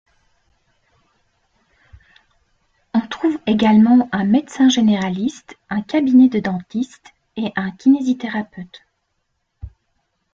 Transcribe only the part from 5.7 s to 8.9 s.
cabinet de dentistes et un kinésithérapeute.